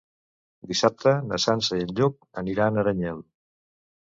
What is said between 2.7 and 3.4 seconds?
a Aranyel.